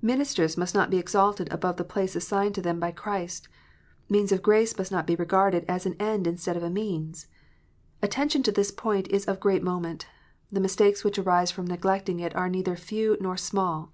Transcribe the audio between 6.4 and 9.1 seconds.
of a means. Attention to this point